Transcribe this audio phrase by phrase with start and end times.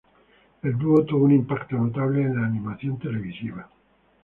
[0.63, 3.69] El dúo tuvo un impacto notable en la animación televisiva.